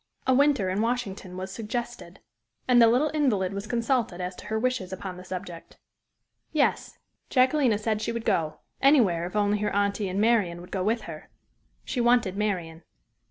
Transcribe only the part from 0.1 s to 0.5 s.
A